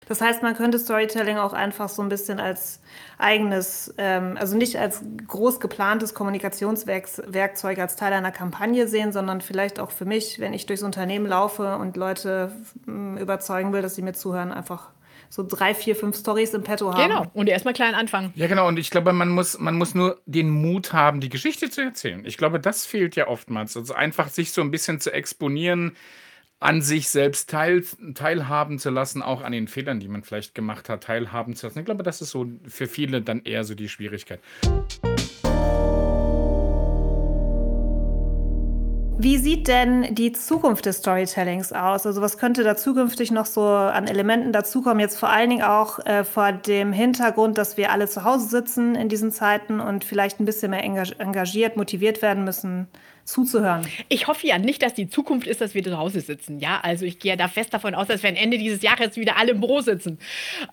[0.08, 2.82] Das heißt, man könnte Storytelling auch einfach so ein bisschen als
[3.20, 9.80] eigenes, ähm, also nicht als groß geplantes Kommunikationswerkzeug als Teil einer Kampagne sehen, sondern vielleicht
[9.80, 12.52] auch für mich, wenn ich durchs Unternehmen laufe und Leute
[12.88, 14.90] überzeugen will, dass sie mir zuhören, einfach
[15.30, 17.08] so drei, vier, fünf Stories im Petto haben.
[17.08, 18.34] Genau, und erstmal klein anfangen.
[18.36, 21.70] Ja, genau, und ich glaube, man muss, man muss nur den Mut haben, die Geschichte
[21.70, 22.26] zu erzählen.
[22.26, 23.78] Ich glaube, das fehlt ja oftmals.
[23.78, 25.96] Also einfach sich so ein bisschen zu exponieren,
[26.60, 30.90] an sich selbst teil, teilhaben zu lassen, auch an den Fehlern, die man vielleicht gemacht
[30.90, 31.80] hat, teilhaben zu lassen.
[31.80, 34.42] Ich glaube, das ist so für viele dann eher so die Schwierigkeit.
[39.22, 42.06] Wie sieht denn die Zukunft des Storytellings aus?
[42.06, 45.02] Also was könnte da zukünftig noch so an Elementen dazukommen?
[45.02, 48.96] Jetzt vor allen Dingen auch äh, vor dem Hintergrund, dass wir alle zu Hause sitzen
[48.96, 52.88] in diesen Zeiten und vielleicht ein bisschen mehr engagiert, motiviert werden müssen,
[53.24, 53.86] zuzuhören.
[54.08, 56.60] Ich hoffe ja nicht, dass die Zukunft ist, dass wir zu Hause sitzen.
[56.60, 59.38] Ja, also ich gehe da fest davon aus, dass wir am Ende dieses Jahres wieder
[59.38, 60.20] alle im Büro sitzen.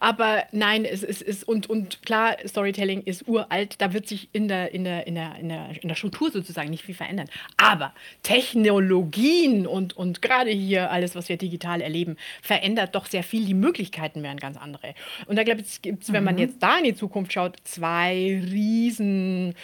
[0.01, 3.77] Aber nein, es ist, und, und klar, Storytelling ist uralt.
[3.79, 6.71] Da wird sich in der, in, der, in, der, in, der, in der Struktur sozusagen
[6.71, 7.29] nicht viel verändern.
[7.57, 13.45] Aber Technologien und, und gerade hier alles, was wir digital erleben, verändert doch sehr viel.
[13.45, 14.95] Die Möglichkeiten werden ganz andere.
[15.27, 16.41] Und da glaube ich, gibt es, wenn man mhm.
[16.41, 19.55] jetzt da in die Zukunft schaut, zwei riesen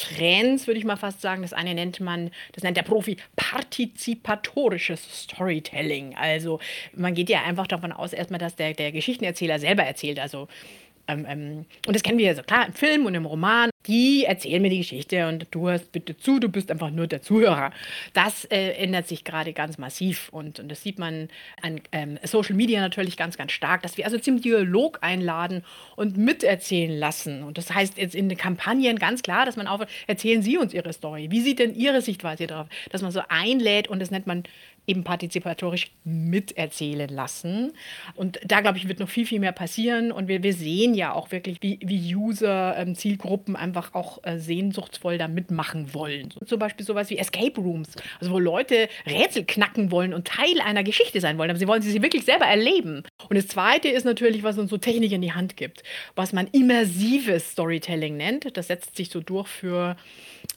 [0.00, 1.42] Trends, würde ich mal fast sagen.
[1.42, 6.16] Das eine nennt man, das nennt der Profi partizipatorisches Storytelling.
[6.16, 6.58] Also
[6.94, 10.18] man geht ja einfach davon aus, erstmal, dass der, der Geschichtenerzähler selber erzählt.
[10.18, 10.48] Also
[11.10, 13.70] ähm, ähm, und das kennen wir ja so klar im Film und im Roman.
[13.86, 17.22] Die erzählen mir die Geschichte und du hörst bitte zu, du bist einfach nur der
[17.22, 17.72] Zuhörer.
[18.12, 21.28] Das äh, ändert sich gerade ganz massiv und, und das sieht man
[21.62, 25.64] an ähm, Social Media natürlich ganz, ganz stark, dass wir also zum Dialog einladen
[25.96, 27.42] und miterzählen lassen.
[27.42, 30.74] Und das heißt jetzt in den Kampagnen ganz klar, dass man auch erzählen Sie uns
[30.74, 31.28] Ihre Story.
[31.30, 32.68] Wie sieht denn Ihre Sichtweise darauf?
[32.90, 34.44] Dass man so einlädt und das nennt man
[34.86, 37.72] eben partizipatorisch miterzählen lassen.
[38.16, 40.10] Und da, glaube ich, wird noch viel, viel mehr passieren.
[40.10, 44.38] Und wir, wir sehen ja auch wirklich, wie, wie User, ähm, Zielgruppen einfach auch äh,
[44.38, 46.30] sehnsuchtsvoll da mitmachen wollen.
[46.30, 47.90] So, zum Beispiel sowas wie Escape Rooms,
[48.20, 51.50] also wo Leute Rätsel knacken wollen und Teil einer Geschichte sein wollen.
[51.50, 53.04] Aber sie wollen sie wirklich selber erleben.
[53.28, 55.82] Und das Zweite ist natürlich, was uns so Technik in die Hand gibt,
[56.16, 58.56] was man immersives Storytelling nennt.
[58.56, 59.96] Das setzt sich so durch für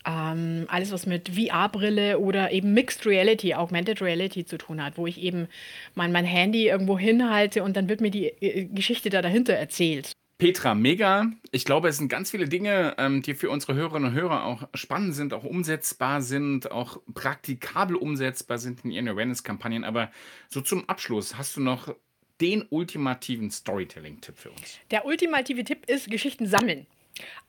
[0.06, 4.13] ähm, alles, was mit VR-Brille oder eben Mixed Reality, Augmented Reality
[4.46, 5.48] zu tun hat, wo ich eben
[5.96, 10.14] mein, mein Handy irgendwo hinhalte und dann wird mir die äh, Geschichte da dahinter erzählt.
[10.38, 11.32] Petra, mega.
[11.52, 14.68] Ich glaube, es sind ganz viele Dinge, ähm, die für unsere Hörerinnen und Hörer auch
[14.74, 19.84] spannend sind, auch umsetzbar sind, auch praktikabel umsetzbar sind in ihren Awareness-Kampagnen.
[19.84, 20.12] Aber
[20.50, 21.96] so zum Abschluss, hast du noch
[22.42, 24.80] den ultimativen Storytelling-Tipp für uns?
[24.92, 26.88] Der ultimative Tipp ist Geschichten sammeln.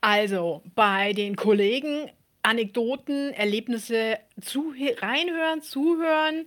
[0.00, 2.11] Also bei den Kollegen
[2.44, 6.46] Anekdoten, Erlebnisse zu, reinhören, zuhören.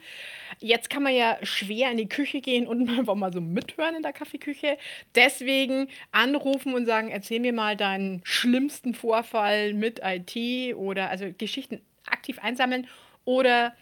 [0.60, 4.04] Jetzt kann man ja schwer in die Küche gehen und einfach mal so mithören in
[4.04, 4.78] der Kaffeeküche.
[5.16, 11.82] Deswegen anrufen und sagen, erzähl mir mal deinen schlimmsten Vorfall mit IT oder also Geschichten
[12.06, 12.88] aktiv einsammeln
[13.26, 13.74] oder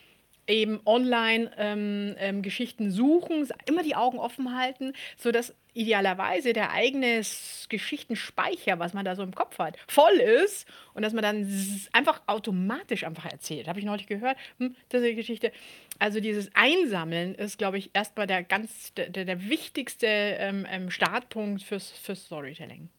[0.48, 7.22] eben online ähm, ähm, Geschichten suchen, immer die Augen offen halten, sodass idealerweise der eigene
[7.70, 12.22] Geschichtenspeicher, was man da so im Kopf hat, voll ist und dass man dann einfach
[12.28, 13.68] automatisch einfach erzählt.
[13.68, 15.52] Habe ich neulich gehört, hm, diese Geschichte.
[16.00, 21.64] Also dieses Einsammeln ist, glaube ich, erstmal der ganz der, der wichtigste ähm, ähm, Startpunkt
[21.64, 22.90] fürs, fürs Storytelling.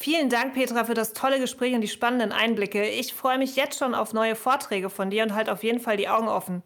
[0.00, 2.88] Vielen Dank, Petra, für das tolle Gespräch und die spannenden Einblicke.
[2.88, 5.96] Ich freue mich jetzt schon auf neue Vorträge von dir und halt auf jeden Fall
[5.96, 6.62] die Augen offen.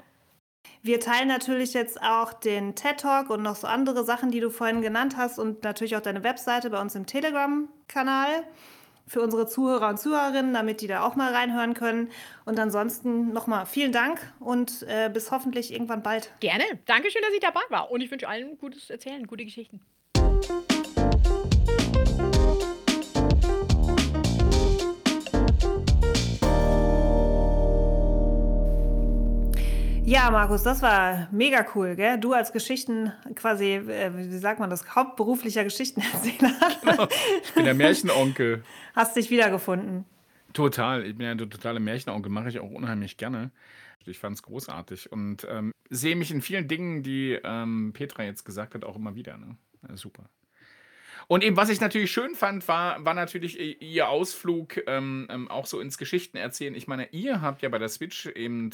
[0.83, 4.51] Wir teilen natürlich jetzt auch den TED Talk und noch so andere Sachen, die du
[4.51, 8.45] vorhin genannt hast und natürlich auch deine Webseite bei uns im Telegram-Kanal
[9.07, 12.11] für unsere Zuhörer und Zuhörerinnen, damit die da auch mal reinhören können.
[12.45, 16.31] Und ansonsten nochmal vielen Dank und äh, bis hoffentlich irgendwann bald.
[16.41, 16.65] Gerne.
[16.85, 17.91] Dankeschön, dass ich dabei war.
[17.91, 19.81] Und ich wünsche allen gutes Erzählen, gute Geschichten.
[30.13, 32.21] Ja, Markus, das war mega cool, gell?
[32.21, 36.53] Du als Geschichten, quasi, äh, wie sagt man das, hauptberuflicher Geschichtenerzähler.
[36.83, 37.09] Genau.
[37.43, 38.63] Ich bin der Märchenonkel.
[38.95, 40.05] Hast dich wiedergefunden.
[40.53, 41.07] Total.
[41.07, 43.53] Ich bin ja der totale Märchenonkel, mache ich auch unheimlich gerne.
[44.05, 48.45] Ich fand es großartig und ähm, sehe mich in vielen Dingen, die ähm, Petra jetzt
[48.45, 49.39] gesagt hat, auch immer wieder.
[49.39, 49.57] Ne?
[49.95, 50.29] Super.
[51.27, 55.65] Und eben, was ich natürlich schön fand, war, war natürlich ihr Ausflug ähm, ähm, auch
[55.65, 56.75] so ins Geschichten erzählen.
[56.75, 58.73] Ich meine, ihr habt ja bei der Switch eben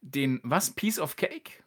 [0.00, 1.59] den, was, Piece of Cake?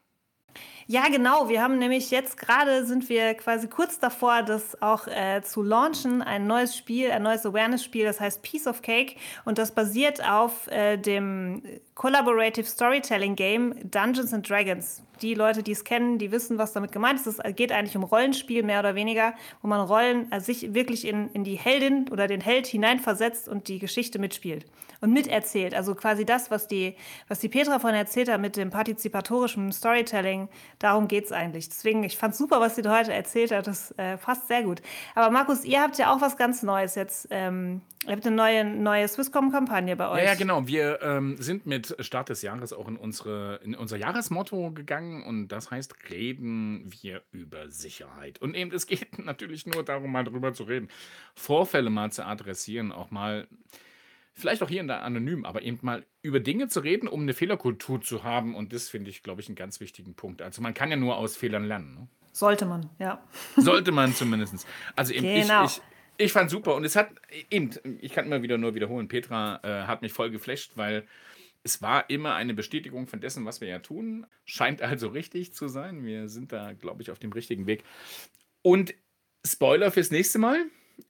[0.87, 1.47] Ja, genau.
[1.47, 6.21] Wir haben nämlich jetzt gerade sind wir quasi kurz davor, das auch äh, zu launchen.
[6.21, 9.15] Ein neues Spiel, ein neues Awareness-Spiel, das heißt Piece of Cake.
[9.45, 11.63] Und das basiert auf äh, dem
[11.95, 15.03] Collaborative Storytelling Game Dungeons and Dragons.
[15.21, 17.27] Die Leute, die es kennen, die wissen, was damit gemeint ist.
[17.27, 21.29] Es geht eigentlich um Rollenspiel, mehr oder weniger, wo man Rollen, also sich wirklich in,
[21.31, 24.65] in die Heldin oder den Held hineinversetzt und die Geschichte mitspielt
[25.03, 25.75] und miterzählt.
[25.75, 26.95] Also quasi das, was die,
[27.27, 30.47] was die Petra vorhin erzählt hat mit dem partizipatorischen Storytelling,
[30.79, 31.69] darum geht es eigentlich.
[31.69, 33.67] Deswegen, ich fand es super, was sie heute erzählt hat.
[33.67, 34.81] Das äh, passt sehr gut.
[35.15, 37.27] Aber Markus, ihr habt ja auch was ganz Neues jetzt.
[37.31, 40.19] Ähm, ihr habt eine neue, neue Swisscom-Kampagne bei euch.
[40.19, 40.67] Ja, ja genau.
[40.67, 45.47] Wir ähm, sind mit Start des Jahres auch in, unsere, in unser Jahresmotto gegangen und
[45.49, 48.41] das heißt, reden wir über Sicherheit.
[48.41, 50.89] Und eben, es geht natürlich nur darum, mal drüber zu reden.
[51.35, 53.47] Vorfälle mal zu adressieren, auch mal
[54.35, 57.33] vielleicht auch hier und da anonym, aber eben mal über Dinge zu reden, um eine
[57.33, 58.55] Fehlerkultur zu haben.
[58.55, 60.41] Und das finde ich, glaube ich, einen ganz wichtigen Punkt.
[60.41, 61.93] Also man kann ja nur aus Fehlern lernen.
[61.93, 62.07] Ne?
[62.31, 63.23] Sollte man, ja.
[63.57, 64.65] Sollte man zumindest.
[64.95, 65.65] Also eben, Genau.
[65.65, 67.09] ich, ich, ich fand super und es hat
[67.51, 67.69] eben,
[67.99, 71.05] ich kann immer wieder nur wiederholen, Petra äh, hat mich voll geflasht, weil
[71.63, 74.25] es war immer eine Bestätigung von dessen, was wir ja tun.
[74.45, 76.03] Scheint also richtig zu sein.
[76.03, 77.83] Wir sind da, glaube ich, auf dem richtigen Weg.
[78.61, 78.93] Und
[79.45, 80.65] Spoiler fürs nächste Mal.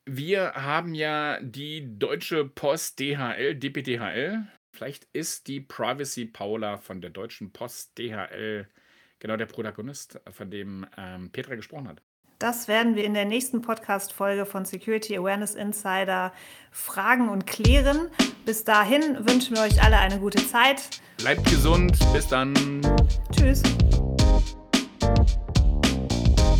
[0.06, 4.48] Wir haben ja die Deutsche Post DHL, DPDHL.
[4.72, 8.68] Vielleicht ist die Privacy Paula von der Deutschen Post DHL
[9.20, 12.02] genau der Protagonist, von dem ähm, Petra gesprochen hat.
[12.40, 16.34] Das werden wir in der nächsten Podcast-Folge von Security Awareness Insider
[16.72, 18.10] fragen und klären.
[18.46, 20.90] Bis dahin wünschen wir euch alle eine gute Zeit.
[21.18, 22.54] Bleibt gesund, bis dann.
[23.32, 23.64] Tschüss.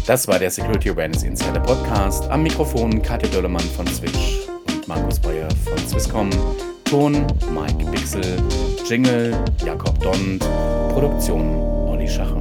[0.06, 2.30] Das war der Security Awareness Insider Podcast.
[2.30, 6.30] Am Mikrofon Katja Döllermann von Switch und Markus Bayer von Swisscom.
[6.84, 8.22] Ton Mike Bixel,
[8.86, 9.34] Jingle
[9.66, 10.40] Jakob Dond,
[10.94, 11.56] Produktion
[11.88, 12.33] Olli Schacher.